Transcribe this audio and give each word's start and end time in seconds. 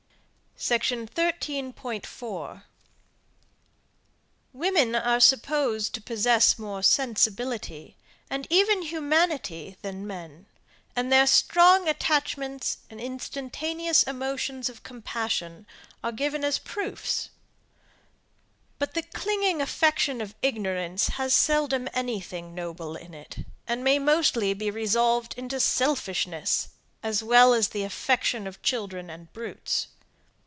SECTION 0.63 1.07
13.4. 1.07 2.61
Women 4.53 4.93
are 4.93 5.19
supposed 5.19 5.95
to 5.95 6.01
possess 6.03 6.59
more 6.59 6.83
sensibility, 6.83 7.97
and 8.29 8.45
even 8.51 8.83
humanity, 8.83 9.77
than 9.81 10.05
men, 10.05 10.45
and 10.95 11.11
their 11.11 11.25
strong 11.25 11.89
attachments 11.89 12.77
and 12.91 13.01
instantaneous 13.01 14.03
emotions 14.03 14.69
of 14.69 14.83
compassion 14.83 15.65
are 16.03 16.11
given 16.11 16.43
as 16.43 16.59
proofs; 16.59 17.31
but 18.77 18.93
the 18.93 19.01
clinging 19.01 19.63
affection 19.63 20.21
of 20.21 20.35
ignorance 20.43 21.07
has 21.17 21.33
seldom 21.33 21.89
any 21.91 22.21
thing 22.21 22.53
noble 22.53 22.95
in 22.95 23.15
it, 23.15 23.39
and 23.67 23.83
may 23.83 23.97
mostly 23.97 24.53
be 24.53 24.69
resolved 24.69 25.33
into 25.39 25.59
selfishness, 25.59 26.67
as 27.01 27.23
well 27.23 27.55
as 27.55 27.69
the 27.69 27.81
affection 27.83 28.45
of 28.45 28.61
children 28.61 29.09
and 29.09 29.33
brutes. 29.33 29.87